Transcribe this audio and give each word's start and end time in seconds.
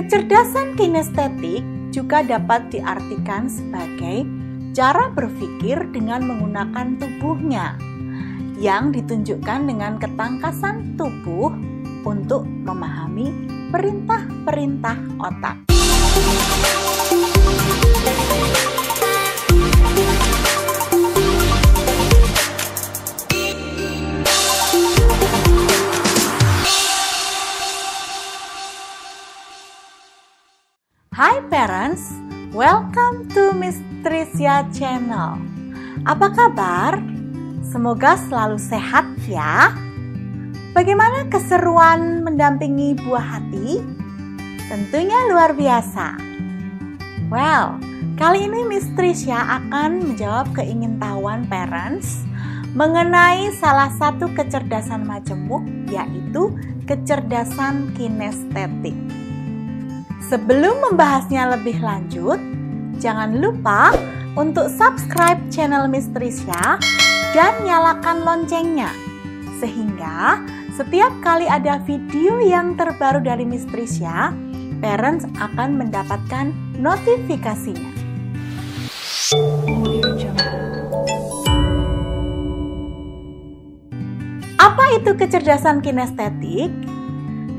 Kecerdasan 0.00 0.80
kinestetik 0.80 1.60
juga 1.92 2.24
dapat 2.24 2.72
diartikan 2.72 3.52
sebagai 3.52 4.24
cara 4.72 5.12
berpikir 5.12 5.76
dengan 5.92 6.24
menggunakan 6.24 6.96
tubuhnya 6.96 7.76
yang 8.56 8.96
ditunjukkan 8.96 9.68
dengan 9.68 10.00
ketangkasan 10.00 10.96
tubuh 10.96 11.52
untuk 12.08 12.48
memahami 12.48 13.28
perintah-perintah 13.68 14.96
otak. 15.20 15.68
Tricia 34.40 34.64
Channel. 34.72 35.36
Apa 36.08 36.32
kabar? 36.32 36.96
Semoga 37.60 38.16
selalu 38.16 38.56
sehat 38.56 39.04
ya. 39.28 39.68
Bagaimana 40.72 41.28
keseruan 41.28 42.24
mendampingi 42.24 42.96
buah 43.04 43.36
hati? 43.36 43.84
Tentunya 44.64 45.28
luar 45.28 45.52
biasa. 45.52 46.16
Well, 47.28 47.84
kali 48.16 48.48
ini 48.48 48.64
Miss 48.64 48.88
Tricia 48.96 49.60
akan 49.60 50.08
menjawab 50.08 50.56
keingintahuan 50.56 51.44
parents 51.44 52.24
mengenai 52.72 53.52
salah 53.60 53.92
satu 53.92 54.24
kecerdasan 54.32 55.04
majemuk 55.04 55.68
yaitu 55.92 56.56
kecerdasan 56.88 57.92
kinestetik. 57.92 58.96
Sebelum 60.32 60.80
membahasnya 60.88 61.60
lebih 61.60 61.76
lanjut, 61.84 62.40
jangan 62.96 63.36
lupa 63.36 63.92
untuk 64.40 64.72
subscribe 64.72 65.36
channel 65.52 65.84
Mistrisya 65.84 66.80
dan 67.36 67.52
nyalakan 67.60 68.24
loncengnya 68.24 68.88
sehingga 69.60 70.40
setiap 70.72 71.12
kali 71.20 71.44
ada 71.44 71.76
video 71.84 72.40
yang 72.40 72.72
terbaru 72.72 73.20
dari 73.20 73.44
Mistrisya, 73.44 74.32
parents 74.80 75.28
akan 75.36 75.76
mendapatkan 75.76 76.56
notifikasinya. 76.80 77.92
Apa 84.56 84.84
itu 84.96 85.12
kecerdasan 85.20 85.84
kinestetik? 85.84 86.72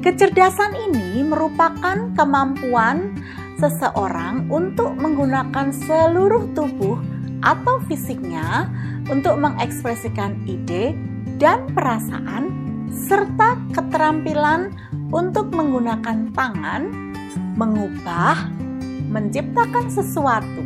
Kecerdasan 0.02 0.74
ini 0.90 1.22
merupakan 1.22 2.10
kemampuan 2.18 3.14
seseorang 3.62 4.50
untuk 4.50 4.98
menggunakan 4.98 5.70
seluruh 5.70 6.50
tubuh 6.58 6.98
atau 7.46 7.78
fisiknya 7.86 8.66
untuk 9.06 9.38
mengekspresikan 9.38 10.34
ide 10.50 10.98
dan 11.38 11.70
perasaan 11.78 12.50
serta 12.90 13.62
keterampilan 13.70 14.74
untuk 15.14 15.54
menggunakan 15.54 16.34
tangan, 16.34 16.90
mengubah, 17.54 18.50
menciptakan 19.14 19.86
sesuatu. 19.94 20.64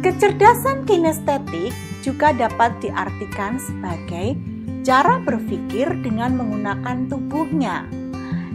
Kecerdasan 0.00 0.88
kinestetik 0.88 1.70
juga 2.00 2.32
dapat 2.32 2.72
diartikan 2.82 3.60
sebagai 3.60 4.34
cara 4.80 5.20
berpikir 5.20 5.92
dengan 6.00 6.40
menggunakan 6.40 7.04
tubuhnya 7.12 7.84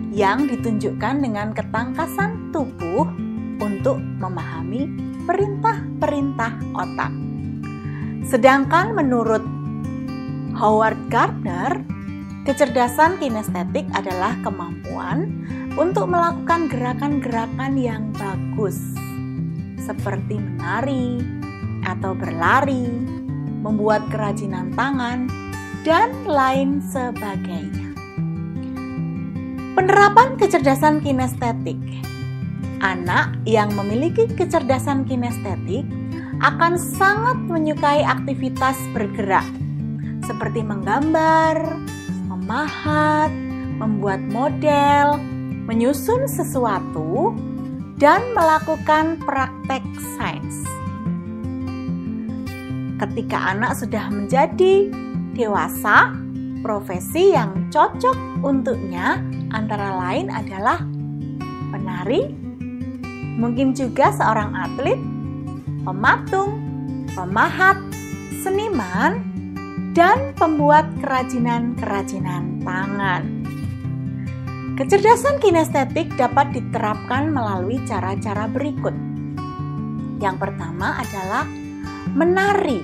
yang 0.09 0.49
ditunjukkan 0.49 1.21
dengan 1.21 1.53
ketangkasan 1.53 2.49
tubuh 2.49 2.84
untuk 3.59 3.99
memahami 3.99 4.87
perintah-perintah 5.25 6.53
otak. 6.77 7.11
Sedangkan 8.25 8.95
menurut 8.95 9.43
Howard 10.55 10.97
Gardner, 11.11 11.83
kecerdasan 12.47 13.19
kinestetik 13.19 13.83
adalah 13.91 14.37
kemampuan 14.45 15.43
untuk 15.75 16.07
melakukan 16.07 16.71
gerakan-gerakan 16.71 17.75
yang 17.75 18.09
bagus, 18.15 18.79
seperti 19.81 20.39
menari 20.39 21.19
atau 21.83 22.15
berlari, 22.15 22.87
membuat 23.61 24.07
kerajinan 24.09 24.71
tangan, 24.73 25.27
dan 25.83 26.09
lain 26.25 26.81
sebagainya. 26.81 27.93
Penerapan 29.75 30.39
kecerdasan 30.39 31.03
kinestetik. 31.03 31.77
Anak 32.85 33.33
yang 33.49 33.73
memiliki 33.73 34.29
kecerdasan 34.29 35.09
kinestetik 35.09 35.89
akan 36.37 36.77
sangat 36.77 37.33
menyukai 37.49 38.05
aktivitas 38.05 38.77
bergerak 38.93 39.41
seperti 40.21 40.61
menggambar, 40.61 41.81
memahat, 42.29 43.33
membuat 43.81 44.21
model, 44.29 45.17
menyusun 45.65 46.29
sesuatu, 46.29 47.33
dan 47.97 48.21
melakukan 48.37 49.17
praktek 49.17 49.81
sains. 50.13 50.61
Ketika 53.01 53.49
anak 53.49 53.81
sudah 53.81 54.13
menjadi 54.13 54.93
dewasa, 55.33 56.13
profesi 56.61 57.33
yang 57.33 57.65
cocok 57.73 58.45
untuknya 58.45 59.17
antara 59.49 59.97
lain 60.05 60.29
adalah 60.29 60.85
penari, 61.73 62.44
mungkin 63.35 63.75
juga 63.75 64.11
seorang 64.15 64.55
atlet, 64.55 64.99
pematung, 65.83 66.57
pemahat, 67.13 67.77
seniman, 68.43 69.21
dan 69.95 70.35
pembuat 70.35 70.87
kerajinan-kerajinan 70.99 72.59
tangan. 72.63 73.23
Kecerdasan 74.75 75.39
kinestetik 75.39 76.11
dapat 76.19 76.51
diterapkan 76.51 77.31
melalui 77.31 77.79
cara-cara 77.87 78.51
berikut. 78.51 78.91
Yang 80.19 80.35
pertama 80.35 80.99
adalah 80.99 81.47
menari. 82.11 82.83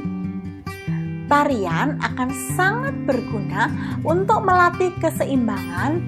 Tarian 1.28 2.00
akan 2.00 2.30
sangat 2.56 2.96
berguna 3.08 3.72
untuk 4.08 4.44
melatih 4.44 4.92
keseimbangan 5.04 6.00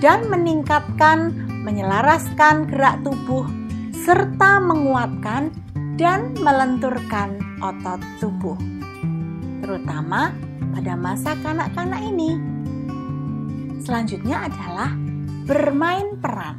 dan 0.00 0.28
meningkatkan, 0.28 1.32
menyelaraskan 1.64 2.68
gerak 2.68 3.00
tubuh, 3.04 3.44
serta 4.10 4.58
menguatkan 4.58 5.54
dan 5.94 6.34
melenturkan 6.42 7.38
otot 7.62 8.02
tubuh, 8.18 8.58
terutama 9.62 10.34
pada 10.74 10.98
masa 10.98 11.38
kanak-kanak 11.38 12.02
ini. 12.10 12.34
Selanjutnya 13.78 14.50
adalah 14.50 14.98
bermain 15.46 16.18
peran. 16.18 16.58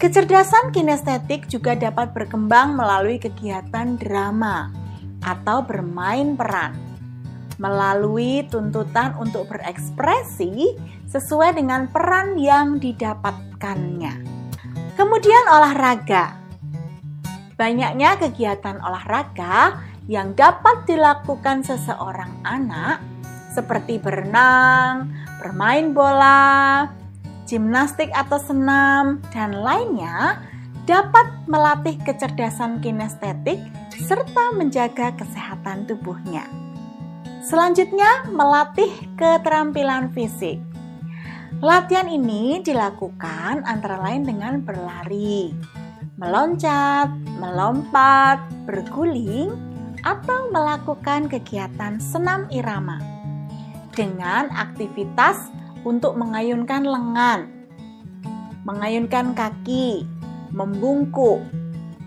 Kecerdasan 0.00 0.72
kinestetik 0.72 1.52
juga 1.52 1.76
dapat 1.76 2.16
berkembang 2.16 2.80
melalui 2.80 3.20
kegiatan 3.20 4.00
drama 4.00 4.72
atau 5.20 5.60
bermain 5.68 6.32
peran 6.32 6.72
melalui 7.60 8.40
tuntutan 8.48 9.12
untuk 9.20 9.52
berekspresi 9.52 10.80
sesuai 11.12 11.60
dengan 11.60 11.92
peran 11.92 12.40
yang 12.40 12.80
didapatkannya. 12.80 14.24
Kemudian 14.96 15.44
olahraga. 15.52 16.43
Banyaknya 17.54 18.18
kegiatan 18.18 18.82
olahraga 18.82 19.78
yang 20.10 20.34
dapat 20.34 20.84
dilakukan 20.90 21.62
seseorang 21.62 22.42
anak 22.42 22.98
seperti 23.54 24.02
berenang, 24.02 25.14
bermain 25.38 25.94
bola, 25.94 26.90
gimnastik 27.46 28.10
atau 28.10 28.42
senam, 28.42 29.22
dan 29.30 29.54
lainnya 29.54 30.42
dapat 30.84 31.30
melatih 31.46 31.94
kecerdasan 32.02 32.82
kinestetik 32.82 33.62
serta 33.94 34.50
menjaga 34.58 35.14
kesehatan 35.14 35.86
tubuhnya. 35.86 36.42
Selanjutnya, 37.46 38.26
melatih 38.34 38.90
keterampilan 39.14 40.10
fisik. 40.10 40.58
Latihan 41.62 42.10
ini 42.10 42.58
dilakukan 42.60 43.62
antara 43.62 44.02
lain 44.02 44.26
dengan 44.26 44.60
berlari, 44.60 45.54
meloncat, 46.14 47.10
melompat, 47.42 48.38
berguling, 48.64 49.50
atau 50.04 50.52
melakukan 50.52 51.26
kegiatan 51.32 51.96
senam 51.96 52.44
irama 52.52 53.00
dengan 53.96 54.52
aktivitas 54.52 55.48
untuk 55.82 56.18
mengayunkan 56.20 56.84
lengan, 56.84 57.40
mengayunkan 58.68 59.32
kaki, 59.32 60.04
membungkuk, 60.52 61.40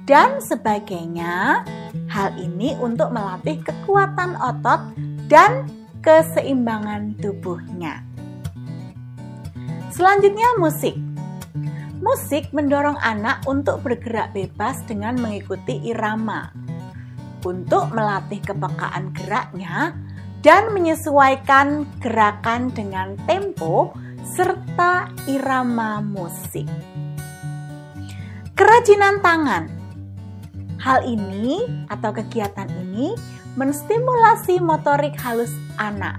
dan 0.05 0.37
sebagainya. 0.39 1.65
Hal 2.07 2.37
ini 2.39 2.77
untuk 2.79 3.11
melatih 3.11 3.59
kekuatan 3.65 4.37
otot 4.39 4.79
dan 5.27 5.67
keseimbangan 6.05 7.17
tubuhnya. 7.19 8.05
Selanjutnya 9.91 10.55
musik. 10.61 11.06
Musik 12.07 12.55
mendorong 12.55 12.95
anak 13.03 13.43
untuk 13.51 13.83
bergerak 13.83 14.31
bebas 14.31 14.79
dengan 14.87 15.19
mengikuti 15.19 15.75
irama, 15.91 16.55
untuk 17.43 17.91
melatih 17.91 18.39
kepekaan 18.39 19.11
geraknya 19.11 19.91
dan 20.39 20.71
menyesuaikan 20.71 21.83
gerakan 21.99 22.71
dengan 22.71 23.19
tempo 23.27 23.91
serta 24.23 25.11
irama 25.27 25.99
musik. 25.99 26.71
Kerajinan 28.55 29.19
tangan. 29.19 29.67
Hal 30.79 31.03
ini 31.03 31.59
atau 31.91 32.15
kegiatan 32.15 32.71
ini 32.87 33.19
menstimulasi 33.59 34.63
motorik 34.63 35.19
halus 35.19 35.51
anak 35.75 36.15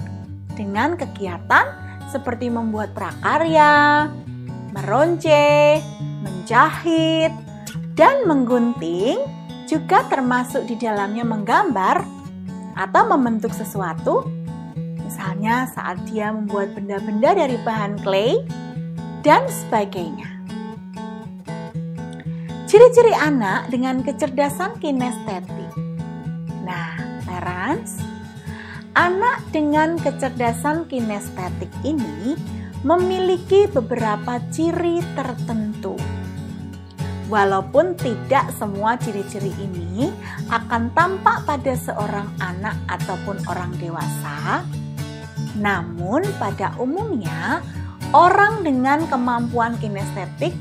dengan 0.53 1.01
kegiatan 1.01 1.65
seperti 2.13 2.53
membuat 2.53 2.93
prakarya, 2.93 4.05
meronce, 4.73 5.81
menjahit, 6.23 7.33
dan 7.99 8.25
menggunting 8.31 9.19
juga 9.69 10.07
termasuk 10.09 10.65
di 10.65 10.79
dalamnya 10.81 11.27
menggambar 11.27 12.07
atau 12.79 13.03
membentuk 13.11 13.53
sesuatu. 13.53 14.25
Misalnya 15.03 15.67
saat 15.73 15.99
dia 16.07 16.31
membuat 16.31 16.73
benda-benda 16.79 17.35
dari 17.35 17.59
bahan 17.67 17.99
clay 18.01 18.39
dan 19.27 19.45
sebagainya. 19.51 20.39
Ciri-ciri 22.69 23.17
anak 23.17 23.73
dengan 23.73 24.05
kecerdasan 24.05 24.77
kinestetik. 24.77 25.73
Nah, 26.69 27.01
parents, 27.25 27.97
anak 28.93 29.41
dengan 29.51 29.97
kecerdasan 29.97 30.85
kinestetik 30.85 31.73
ini 31.81 32.37
memiliki 32.87 33.67
beberapa 33.67 34.39
ciri 34.55 35.03
tertentu. 35.19 35.99
Walaupun 37.29 37.93
tidak 38.01 38.57
semua 38.57 38.97
ciri-ciri 38.97 39.53
ini 39.61 40.09
akan 40.49 40.97
tampak 40.97 41.45
pada 41.45 41.77
seorang 41.77 42.29
anak 42.41 42.73
ataupun 42.89 43.37
orang 43.53 43.69
dewasa, 43.77 44.65
namun 45.61 46.25
pada 46.41 46.73
umumnya 46.81 47.61
orang 48.17 48.65
dengan 48.65 49.05
kemampuan 49.13 49.77
kinestetik 49.77 50.57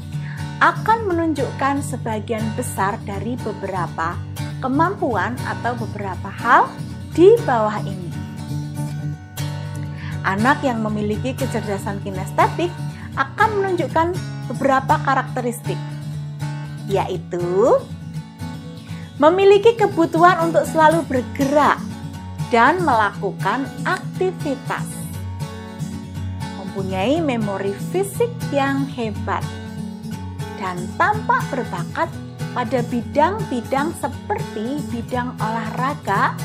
akan 0.60 1.08
menunjukkan 1.08 1.80
sebagian 1.86 2.44
besar 2.60 3.00
dari 3.08 3.40
beberapa 3.40 4.20
kemampuan 4.60 5.38
atau 5.46 5.78
beberapa 5.78 6.28
hal 6.28 6.68
di 7.16 7.32
bawah 7.46 7.80
ini. 7.86 8.07
Anak 10.28 10.60
yang 10.60 10.84
memiliki 10.84 11.32
kecerdasan 11.32 12.04
kinestetik 12.04 12.68
akan 13.16 13.50
menunjukkan 13.64 14.12
beberapa 14.52 15.00
karakteristik, 15.08 15.80
yaitu 16.92 17.80
memiliki 19.24 19.72
kebutuhan 19.80 20.52
untuk 20.52 20.68
selalu 20.68 21.00
bergerak 21.08 21.80
dan 22.52 22.84
melakukan 22.84 23.72
aktivitas, 23.88 24.84
mempunyai 26.60 27.24
memori 27.24 27.72
fisik 27.96 28.30
yang 28.52 28.84
hebat, 28.84 29.48
dan 30.60 30.76
tampak 31.00 31.40
berbakat 31.48 32.12
pada 32.52 32.84
bidang-bidang 32.92 33.96
seperti 33.96 34.84
bidang 34.92 35.32
olahraga, 35.40 36.36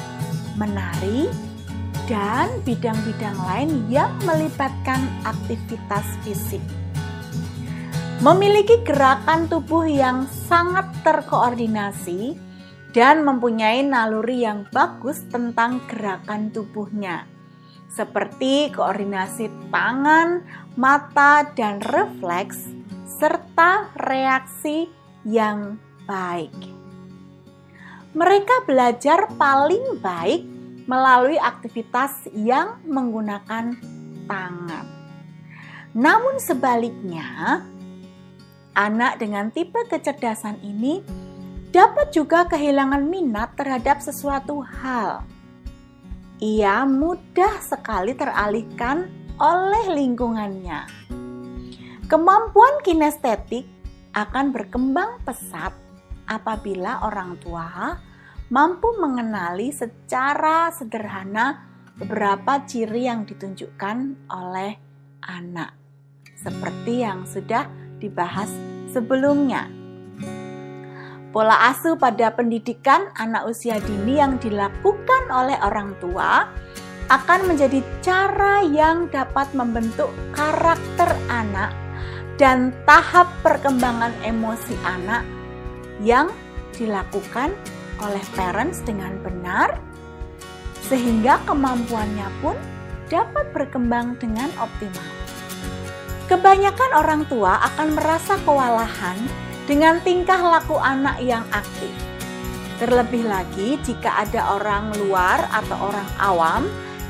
menari, 0.55 1.27
dan 2.13 2.61
bidang-bidang 2.69 3.41
lain 3.41 3.89
yang 3.89 4.13
melibatkan 4.29 5.01
aktivitas 5.25 6.05
fisik. 6.21 6.61
Memiliki 8.21 8.85
gerakan 8.85 9.49
tubuh 9.49 9.89
yang 9.89 10.29
sangat 10.29 10.93
terkoordinasi 11.01 12.37
dan 12.93 13.25
mempunyai 13.25 13.81
naluri 13.81 14.45
yang 14.45 14.69
bagus 14.69 15.25
tentang 15.33 15.81
gerakan 15.89 16.53
tubuhnya, 16.53 17.25
seperti 17.89 18.69
koordinasi 18.77 19.49
tangan, 19.73 20.45
mata, 20.77 21.49
dan 21.57 21.81
refleks, 21.81 22.69
serta 23.09 23.89
reaksi 23.97 24.85
yang 25.25 25.81
baik. 26.05 26.53
Mereka 28.13 28.69
belajar 28.69 29.33
paling 29.41 29.97
baik 30.05 30.52
melalui 30.87 31.39
aktivitas 31.39 32.27
yang 32.35 32.83
menggunakan 32.87 33.77
tangan. 34.27 34.87
Namun 35.93 36.41
sebaliknya, 36.41 37.61
anak 38.73 39.21
dengan 39.21 39.53
tipe 39.53 39.77
kecerdasan 39.89 40.57
ini 40.65 41.05
dapat 41.73 42.13
juga 42.13 42.49
kehilangan 42.49 43.05
minat 43.05 43.57
terhadap 43.57 44.01
sesuatu 44.01 44.61
hal. 44.65 45.25
Ia 46.43 46.83
mudah 46.89 47.63
sekali 47.63 48.17
teralihkan 48.17 49.09
oleh 49.39 49.95
lingkungannya. 49.95 50.85
Kemampuan 52.11 52.83
kinestetik 52.85 53.65
akan 54.13 54.53
berkembang 54.53 55.23
pesat 55.25 55.73
apabila 56.29 57.09
orang 57.09 57.41
tua 57.41 57.97
mampu 58.53 58.93
mengenali 59.01 59.73
secara 59.73 60.69
sederhana 60.69 61.65
beberapa 61.97 62.61
ciri 62.69 63.09
yang 63.09 63.25
ditunjukkan 63.25 64.29
oleh 64.29 64.77
anak, 65.25 65.73
seperti 66.37 67.01
yang 67.01 67.25
sudah 67.25 67.65
dibahas 67.97 68.53
sebelumnya. 68.93 69.73
Pola 71.33 71.73
asuh 71.73 71.97
pada 71.97 72.29
pendidikan 72.37 73.09
anak 73.17 73.49
usia 73.49 73.81
dini 73.81 74.21
yang 74.21 74.37
dilakukan 74.37 75.33
oleh 75.33 75.57
orang 75.65 75.97
tua 75.97 76.45
akan 77.09 77.49
menjadi 77.49 77.81
cara 78.05 78.61
yang 78.69 79.09
dapat 79.09 79.49
membentuk 79.57 80.13
karakter 80.37 81.09
anak 81.33 81.73
dan 82.37 82.77
tahap 82.85 83.33
perkembangan 83.41 84.13
emosi 84.29 84.77
anak 84.85 85.25
yang 86.05 86.29
dilakukan 86.77 87.57
oleh 88.01 88.23
parents 88.33 88.81
dengan 88.87 89.19
benar, 89.21 89.77
sehingga 90.87 91.43
kemampuannya 91.45 92.29
pun 92.41 92.57
dapat 93.13 93.53
berkembang 93.53 94.17
dengan 94.17 94.49
optimal. 94.57 95.11
Kebanyakan 96.33 96.91
orang 96.97 97.23
tua 97.29 97.61
akan 97.61 97.93
merasa 97.93 98.41
kewalahan 98.41 99.21
dengan 99.69 100.01
tingkah 100.01 100.41
laku 100.41 100.81
anak 100.81 101.21
yang 101.21 101.45
aktif. 101.53 101.93
Terlebih 102.81 103.29
lagi 103.29 103.77
jika 103.85 104.25
ada 104.25 104.57
orang 104.59 104.91
luar 104.97 105.45
atau 105.53 105.93
orang 105.93 106.09
awam 106.19 106.63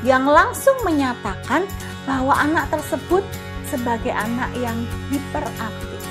yang 0.02 0.26
langsung 0.26 0.74
menyatakan 0.82 1.64
bahwa 2.02 2.34
anak 2.34 2.66
tersebut 2.74 3.22
sebagai 3.70 4.10
anak 4.12 4.50
yang 4.58 4.76
hiperaktif. 5.08 6.02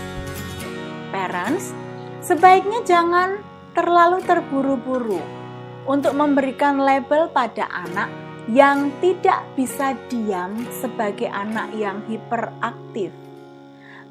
Parents, 1.11 1.75
sebaiknya 2.23 2.79
jangan 2.87 3.43
terlalu 3.71 4.19
terburu-buru 4.23 5.21
untuk 5.87 6.13
memberikan 6.13 6.77
label 6.77 7.31
pada 7.31 7.65
anak 7.71 8.09
yang 8.49 8.89
tidak 8.99 9.45
bisa 9.53 9.93
diam 10.09 10.65
sebagai 10.81 11.29
anak 11.29 11.71
yang 11.77 12.01
hiperaktif. 12.09 13.13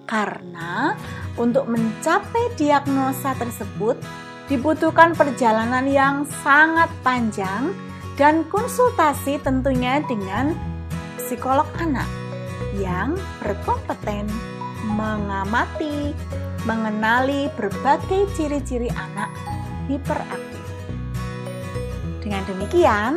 Karena 0.07 0.95
untuk 1.39 1.71
mencapai 1.71 2.51
diagnosa 2.59 3.35
tersebut 3.39 3.99
dibutuhkan 4.51 5.15
perjalanan 5.15 5.87
yang 5.87 6.27
sangat 6.43 6.91
panjang 7.07 7.71
dan 8.19 8.43
konsultasi 8.51 9.39
tentunya 9.41 10.03
dengan 10.11 10.59
psikolog 11.15 11.67
anak 11.79 12.07
yang 12.75 13.15
berkompeten 13.39 14.27
mengamati, 14.85 16.17
mengenali 16.67 17.47
berbagai 17.55 18.27
ciri-ciri 18.35 18.91
anak 18.93 19.31
hiperaktif. 19.91 20.63
Dengan 22.23 22.47
demikian, 22.47 23.13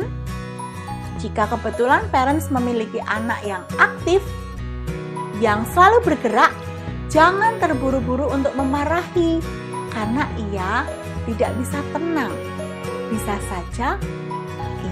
jika 1.22 1.46
kebetulan 1.46 2.02
parents 2.10 2.50
memiliki 2.50 2.98
anak 3.06 3.38
yang 3.46 3.62
aktif, 3.78 4.20
yang 5.38 5.62
selalu 5.70 6.02
bergerak, 6.02 6.52
jangan 7.06 7.56
terburu-buru 7.62 8.26
untuk 8.34 8.52
memarahi 8.58 9.38
karena 9.94 10.26
ia 10.50 10.82
tidak 11.30 11.50
bisa 11.62 11.78
tenang. 11.94 12.34
Bisa 13.08 13.34
saja 13.46 13.94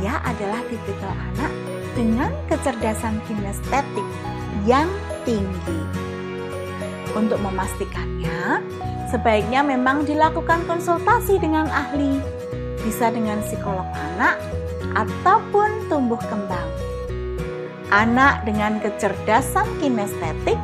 ia 0.00 0.18
adalah 0.24 0.62
tipikal 0.66 1.12
anak 1.12 1.52
dengan 1.92 2.30
kecerdasan 2.48 3.20
kinestetik 3.28 4.06
yang 4.64 4.88
tinggi. 5.22 5.80
Untuk 7.12 7.38
memastikannya, 7.44 8.64
sebaiknya 9.12 9.60
memang 9.60 10.08
dilakukan 10.08 10.64
konsultasi 10.64 11.36
dengan 11.36 11.68
ahli, 11.68 12.16
bisa 12.80 13.12
dengan 13.12 13.44
psikolog 13.44 13.84
anak 14.16 14.40
ataupun 14.96 15.84
tumbuh 15.92 16.18
kembang. 16.32 16.64
Anak 17.92 18.48
dengan 18.48 18.80
kecerdasan 18.80 19.68
kinestetik 19.76 20.56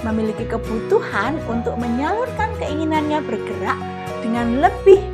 memiliki 0.00 0.48
kebutuhan 0.48 1.36
untuk 1.44 1.76
menyalurkan 1.76 2.56
keinginannya 2.56 3.20
bergerak 3.20 3.76
dengan 4.24 4.64
lebih 4.64 5.04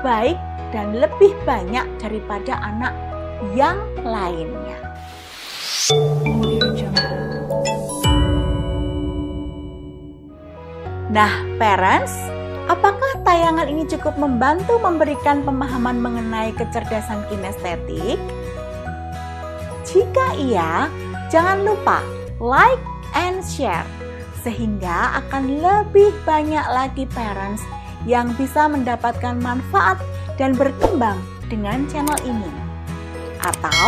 baik 0.00 0.40
dan 0.72 0.96
lebih 0.96 1.36
banyak 1.44 1.84
daripada 2.00 2.56
anak 2.64 2.96
yang 3.52 3.76
lainnya. 4.00 4.80
Nah, 11.10 11.49
parents, 11.60 12.16
apakah 12.72 13.20
tayangan 13.20 13.68
ini 13.68 13.84
cukup 13.84 14.16
membantu 14.16 14.80
memberikan 14.80 15.44
pemahaman 15.44 16.00
mengenai 16.00 16.56
kecerdasan 16.56 17.20
kinestetik? 17.28 18.16
Jika 19.84 20.40
iya, 20.40 20.88
jangan 21.28 21.60
lupa 21.60 22.00
like 22.40 22.80
and 23.12 23.44
share 23.44 23.84
sehingga 24.40 25.20
akan 25.20 25.60
lebih 25.60 26.16
banyak 26.24 26.64
lagi 26.72 27.04
parents 27.12 27.60
yang 28.08 28.32
bisa 28.40 28.64
mendapatkan 28.64 29.36
manfaat 29.36 30.00
dan 30.40 30.56
berkembang 30.56 31.20
dengan 31.52 31.84
channel 31.92 32.16
ini. 32.24 32.48
Atau 33.44 33.84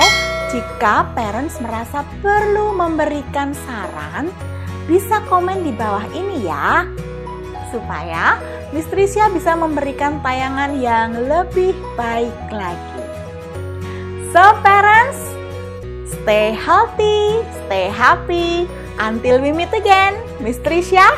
jika 0.52 1.09
parents 1.17 1.57
merasa 1.64 2.05
perlu 2.21 2.76
memberikan 2.76 3.57
saran, 3.64 4.29
bisa 4.85 5.25
komen 5.33 5.64
di 5.64 5.73
bawah 5.73 6.05
ini 6.12 6.45
ya 6.45 6.85
supaya 7.73 8.37
Miss 8.71 8.87
Trisha 8.93 9.33
bisa 9.33 9.57
memberikan 9.57 10.21
tayangan 10.21 10.76
yang 10.76 11.17
lebih 11.17 11.73
baik 11.97 12.37
lagi. 12.52 13.05
So 14.31 14.57
parents, 14.61 15.19
stay 16.23 16.52
healthy, 16.52 17.41
stay 17.67 17.88
happy. 17.88 18.69
Until 19.00 19.41
we 19.41 19.50
meet 19.57 19.73
again, 19.73 20.14
Miss 20.38 20.61
Trisha, 20.61 21.09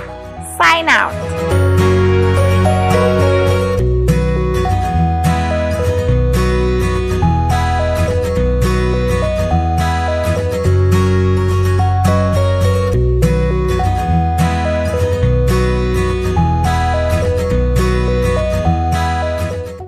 sign 0.57 0.87
out. 0.87 1.64